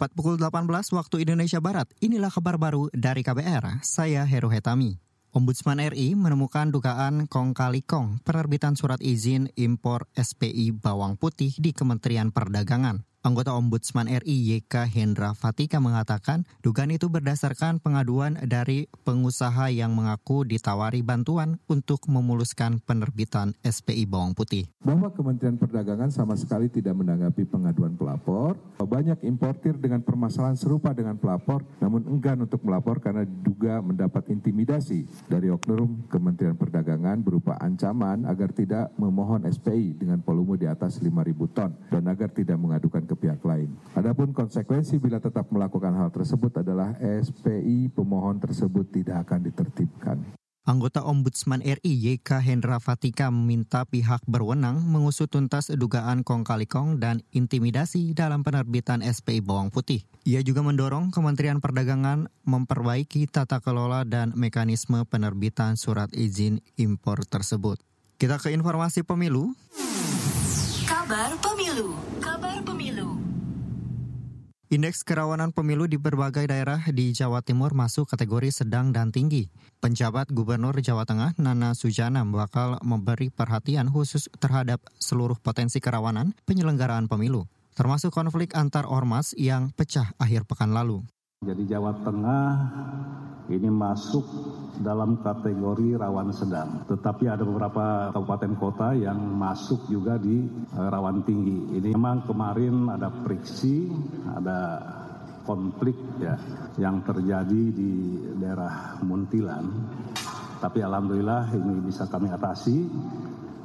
Tepat 0.00 0.16
pukul 0.16 0.40
18 0.40 0.96
waktu 0.96 1.28
Indonesia 1.28 1.60
Barat, 1.60 1.84
inilah 2.00 2.32
kabar 2.32 2.56
baru 2.56 2.88
dari 2.96 3.20
KBR, 3.20 3.84
saya 3.84 4.24
Heru 4.24 4.48
Hetami. 4.48 4.96
Ombudsman 5.36 5.76
RI 5.76 6.16
menemukan 6.16 6.72
dugaan 6.72 7.28
kong 7.28 7.52
kali 7.52 7.84
kong 7.84 8.24
penerbitan 8.24 8.80
surat 8.80 8.96
izin 9.04 9.52
impor 9.60 10.08
SPI 10.16 10.72
bawang 10.72 11.20
putih 11.20 11.52
di 11.52 11.76
Kementerian 11.76 12.32
Perdagangan. 12.32 13.09
Anggota 13.20 13.52
Ombudsman 13.52 14.08
RI 14.08 14.56
YK 14.56 14.88
Hendra 14.96 15.36
Fatika 15.36 15.76
mengatakan 15.76 16.48
dugaan 16.64 16.88
itu 16.88 17.12
berdasarkan 17.12 17.76
pengaduan 17.76 18.40
dari 18.48 18.88
pengusaha 19.04 19.68
yang 19.68 19.92
mengaku 19.92 20.48
ditawari 20.48 21.04
bantuan 21.04 21.60
untuk 21.68 22.08
memuluskan 22.08 22.80
penerbitan 22.80 23.52
SPI 23.60 24.08
bawang 24.08 24.32
putih. 24.32 24.72
Bahwa 24.80 25.12
Kementerian 25.12 25.60
Perdagangan 25.60 26.08
sama 26.08 26.32
sekali 26.32 26.72
tidak 26.72 26.96
menanggapi 26.96 27.44
pengaduan 27.44 27.92
pelapor. 27.92 28.56
Banyak 28.80 29.20
importir 29.28 29.76
dengan 29.76 30.00
permasalahan 30.00 30.56
serupa 30.56 30.96
dengan 30.96 31.20
pelapor 31.20 31.60
namun 31.84 32.08
enggan 32.08 32.48
untuk 32.48 32.64
melapor 32.64 33.04
karena 33.04 33.28
diduga 33.28 33.84
mendapat 33.84 34.32
intimidasi 34.32 35.04
dari 35.28 35.52
oknum 35.52 36.08
Kementerian 36.08 36.56
Perdagangan 36.56 37.20
berupa 37.20 37.60
ancaman 37.60 38.24
agar 38.24 38.48
tidak 38.56 38.96
memohon 38.96 39.44
SPI 39.44 40.00
dengan 40.00 40.24
volume 40.24 40.56
di 40.56 40.64
atas 40.64 41.04
5.000 41.04 41.12
ton 41.52 41.76
dan 41.92 42.08
agar 42.08 42.32
tidak 42.32 42.56
mengadukan 42.56 43.10
ke 43.10 43.18
pihak 43.20 43.44
lain. 43.44 43.76
Adapun 43.92 44.32
konsekuensi 44.32 44.96
bila 44.96 45.20
tetap 45.20 45.52
melakukan 45.52 45.92
hal 45.92 46.08
tersebut 46.08 46.64
adalah 46.64 46.96
SPI 46.98 47.92
pemohon 47.92 48.40
tersebut 48.40 48.88
tidak 48.88 49.28
akan 49.28 49.44
ditertibkan. 49.44 50.40
Anggota 50.70 51.02
Ombudsman 51.02 51.64
RI 51.64 52.20
YK 52.20 52.36
Hendra 52.44 52.78
Fatika 52.78 53.32
meminta 53.32 53.88
pihak 53.88 54.20
berwenang 54.28 54.78
mengusut 54.84 55.32
tuntas 55.32 55.72
dugaan 55.72 56.20
kong 56.20 56.44
kali 56.44 56.68
kong 56.68 57.00
dan 57.00 57.24
intimidasi 57.32 58.12
dalam 58.12 58.44
penerbitan 58.44 59.00
SPI 59.00 59.40
bawang 59.40 59.72
putih. 59.72 60.04
Ia 60.28 60.44
juga 60.44 60.60
mendorong 60.60 61.10
Kementerian 61.10 61.64
Perdagangan 61.64 62.28
memperbaiki 62.44 63.24
tata 63.26 63.58
kelola 63.64 64.04
dan 64.04 64.36
mekanisme 64.36 65.02
penerbitan 65.08 65.80
surat 65.80 66.12
izin 66.12 66.60
impor 66.76 67.24
tersebut. 67.24 67.80
Kita 68.20 68.36
ke 68.36 68.52
informasi 68.52 69.00
pemilu. 69.00 69.56
Kabar 70.84 71.32
Pemilu. 71.40 72.09
Indeks 74.70 75.02
kerawanan 75.02 75.50
pemilu 75.50 75.90
di 75.90 75.98
berbagai 75.98 76.46
daerah 76.46 76.78
di 76.94 77.10
Jawa 77.10 77.42
Timur 77.42 77.74
masuk 77.74 78.06
kategori 78.06 78.54
sedang 78.62 78.94
dan 78.94 79.10
tinggi. 79.10 79.50
Penjabat 79.82 80.30
Gubernur 80.30 80.78
Jawa 80.78 81.02
Tengah 81.02 81.34
Nana 81.42 81.74
Sujana 81.74 82.22
bakal 82.22 82.78
memberi 82.86 83.34
perhatian 83.34 83.90
khusus 83.90 84.30
terhadap 84.38 84.78
seluruh 85.02 85.34
potensi 85.42 85.82
kerawanan 85.82 86.38
penyelenggaraan 86.46 87.10
pemilu, 87.10 87.50
termasuk 87.74 88.14
konflik 88.14 88.54
antar 88.54 88.86
ormas 88.86 89.34
yang 89.34 89.74
pecah 89.74 90.14
akhir 90.22 90.46
pekan 90.46 90.70
lalu. 90.70 91.02
Jadi 91.40 91.72
Jawa 91.72 91.96
Tengah 92.04 92.48
ini 93.48 93.72
masuk 93.72 94.28
dalam 94.76 95.24
kategori 95.24 95.96
rawan 95.96 96.36
sedang. 96.36 96.84
Tetapi 96.84 97.32
ada 97.32 97.40
beberapa 97.48 98.12
kabupaten 98.12 98.52
kota 98.60 98.92
yang 98.92 99.16
masuk 99.40 99.88
juga 99.88 100.20
di 100.20 100.44
eh, 100.44 100.88
rawan 100.92 101.24
tinggi. 101.24 101.80
Ini 101.80 101.96
memang 101.96 102.28
kemarin 102.28 102.92
ada 102.92 103.08
friksi, 103.24 103.88
ada 104.36 104.84
konflik 105.48 105.96
ya 106.20 106.36
yang 106.76 107.00
terjadi 107.08 107.62
di 107.72 108.20
daerah 108.36 109.00
Muntilan. 109.00 109.64
Tapi 110.60 110.84
alhamdulillah 110.84 111.56
ini 111.56 111.80
bisa 111.80 112.04
kami 112.04 112.28
atasi 112.28 112.84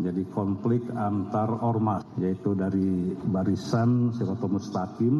jadi 0.00 0.22
konflik 0.32 0.80
antar 0.96 1.48
ormas 1.60 2.02
yaitu 2.16 2.56
dari 2.56 3.12
Barisan 3.28 4.12
Siratul 4.16 4.56
Mustaqim 4.56 5.14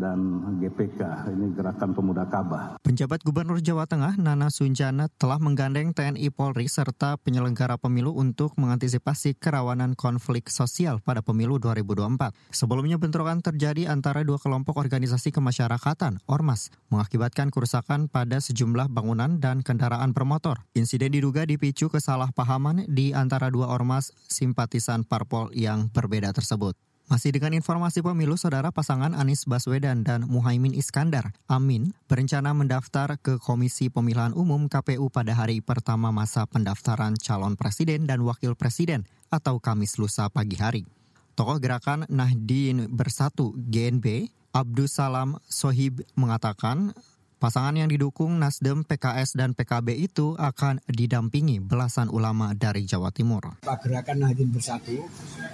dan 0.00 0.18
GPK 0.58 1.30
ini 1.36 1.52
Gerakan 1.52 1.92
Pemuda 1.92 2.26
Kabah. 2.26 2.80
Penjabat 2.80 3.22
Gubernur 3.22 3.60
Jawa 3.60 3.84
Tengah 3.84 4.16
Nana 4.16 4.48
Sunjana 4.48 5.12
telah 5.20 5.36
menggandeng 5.36 5.92
TNI 5.92 6.32
Polri 6.32 6.66
serta 6.66 7.20
penyelenggara 7.20 7.76
pemilu 7.76 8.16
untuk 8.16 8.56
mengantisipasi 8.56 9.36
kerawanan 9.36 9.92
konflik 9.92 10.48
sosial 10.48 10.98
pada 11.04 11.20
pemilu 11.20 11.60
2024. 11.60 12.32
Sebelumnya 12.50 12.96
bentrokan 12.96 13.44
terjadi 13.44 13.92
antara 13.92 14.24
dua 14.24 14.40
kelompok 14.40 14.80
organisasi 14.80 15.30
kemasyarakatan 15.32 16.24
Ormas 16.26 16.72
mengakibatkan 16.88 17.48
kerusakan 17.48 18.08
pada 18.08 18.40
sejumlah 18.40 18.92
bangunan 18.92 19.40
dan 19.40 19.64
kendaraan 19.64 20.12
bermotor. 20.12 20.64
Insiden 20.76 21.12
diduga 21.12 21.48
dipicu 21.48 21.88
kesalahpahaman 21.88 22.88
di 22.88 23.16
antara 23.16 23.48
dua 23.48 23.72
ormas 23.72 24.12
simpatisan 24.28 25.06
parpol 25.06 25.50
yang 25.54 25.90
berbeda 25.90 26.30
tersebut. 26.34 26.76
Masih 27.10 27.34
dengan 27.34 27.52
informasi 27.52 28.00
pemilu, 28.00 28.40
saudara 28.40 28.72
pasangan 28.72 29.12
Anies 29.12 29.44
Baswedan 29.44 30.00
dan 30.00 30.24
Muhaimin 30.24 30.72
Iskandar, 30.72 31.36
Amin, 31.44 31.92
berencana 32.08 32.56
mendaftar 32.56 33.20
ke 33.20 33.36
Komisi 33.36 33.92
Pemilihan 33.92 34.32
Umum 34.32 34.70
KPU 34.70 35.12
pada 35.12 35.36
hari 35.36 35.60
pertama 35.60 36.08
masa 36.08 36.48
pendaftaran 36.48 37.18
calon 37.20 37.52
presiden 37.58 38.08
dan 38.08 38.24
wakil 38.24 38.56
presiden 38.56 39.04
atau 39.28 39.60
Kamis 39.60 40.00
lusa 40.00 40.32
pagi 40.32 40.56
hari. 40.56 40.88
Tokoh 41.36 41.60
gerakan 41.60 42.08
Nahdien 42.08 42.88
Bersatu 42.92 43.56
GNB, 43.56 44.28
Abdus 44.52 44.96
Salam 44.96 45.40
Sohib 45.48 46.04
mengatakan 46.16 46.92
Pasangan 47.42 47.74
yang 47.74 47.90
didukung 47.90 48.38
Nasdem, 48.38 48.86
PKS, 48.86 49.34
dan 49.34 49.50
PKB 49.50 49.98
itu 49.98 50.38
akan 50.38 50.78
didampingi 50.86 51.58
belasan 51.58 52.06
ulama 52.06 52.54
dari 52.54 52.86
Jawa 52.86 53.10
Timur. 53.10 53.58
Pak 53.66 53.82
Gerakan 53.82 54.22
Nahdien 54.22 54.54
Bersatu 54.54 54.94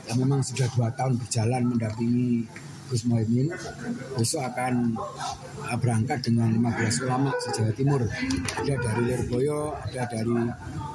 yang 0.05 0.21
memang 0.21 0.45
sudah 0.45 0.69
dua 0.77 0.93
tahun 0.93 1.17
berjalan 1.17 1.65
mendampingi 1.65 2.45
Gus 2.89 3.05
Mohaimin 3.05 3.53
besok 4.17 4.49
akan 4.49 4.97
uh, 5.61 5.77
berangkat 5.77 6.25
dengan 6.25 6.49
15 6.57 7.05
ulama 7.05 7.31
se-Jawa 7.37 7.73
Timur. 7.77 8.03
Ada 8.59 8.75
dari 8.81 9.03
Lirboyo, 9.13 9.77
ada 9.77 10.09
dari 10.09 10.39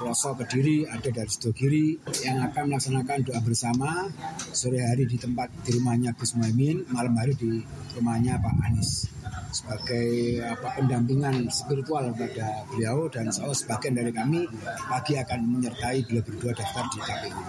Pelosok 0.01 0.43
Kediri, 0.43 0.89
ada 0.89 1.09
dari 1.13 1.29
Sidogiri 1.29 1.85
yang 2.25 2.41
akan 2.49 2.73
melaksanakan 2.73 3.17
doa 3.29 3.39
bersama 3.45 4.09
sore 4.51 4.81
hari 4.81 5.05
di 5.05 5.21
tempat 5.21 5.53
di 5.61 5.77
rumahnya 5.77 6.17
Gus 6.17 6.33
Mohaimin, 6.33 6.89
malam 6.89 7.13
hari 7.13 7.37
di 7.37 7.61
rumahnya 7.93 8.41
Pak 8.41 8.53
Anies 8.65 9.13
sebagai 9.53 10.41
apa 10.41 10.81
pendampingan 10.81 11.45
spiritual 11.53 12.09
kepada 12.17 12.65
beliau 12.73 13.05
dan 13.05 13.29
saya 13.29 13.53
sebagian 13.53 13.93
dari 13.93 14.09
kami 14.09 14.49
pagi 14.89 15.13
akan 15.13 15.39
menyertai 15.45 16.09
beliau 16.09 16.25
berdua 16.25 16.51
daftar 16.57 16.89
di 16.89 16.99
KPU. 16.99 17.41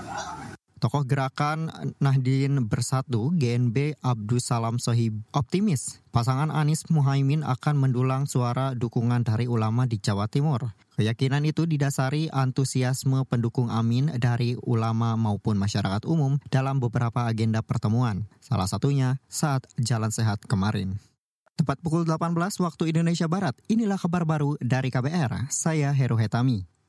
Tokoh 0.84 1.08
gerakan 1.08 1.72
Nahdien 1.96 2.68
Bersatu 2.68 3.32
GNB 3.32 3.96
Abdus 4.04 4.52
Salam 4.52 4.76
Sohib 4.76 5.16
optimis 5.32 6.04
pasangan 6.12 6.52
Anies 6.52 6.84
Muhaimin 6.92 7.40
akan 7.40 7.80
mendulang 7.80 8.28
suara 8.28 8.76
dukungan 8.76 9.24
dari 9.24 9.48
ulama 9.48 9.88
di 9.88 9.96
Jawa 9.96 10.28
Timur. 10.28 10.76
Keyakinan 11.00 11.40
itu 11.48 11.64
didasari 11.64 12.28
antusiasme 12.28 13.24
pendukung 13.24 13.72
Amin 13.72 14.12
dari 14.20 14.60
ulama 14.60 15.16
maupun 15.16 15.56
masyarakat 15.56 16.04
umum 16.04 16.36
dalam 16.52 16.76
beberapa 16.84 17.24
agenda 17.24 17.64
pertemuan. 17.64 18.28
Salah 18.44 18.68
satunya 18.68 19.16
saat 19.24 19.64
Jalan 19.80 20.12
Sehat 20.12 20.44
kemarin. 20.44 21.00
Tepat 21.56 21.80
pukul 21.80 22.04
18 22.04 22.36
waktu 22.60 22.92
Indonesia 22.92 23.24
Barat, 23.24 23.56
inilah 23.72 23.96
kabar 23.96 24.28
baru 24.28 24.60
dari 24.60 24.92
KBR. 24.92 25.48
Saya 25.48 25.96
Heru 25.96 26.20
Hetami. 26.20 26.74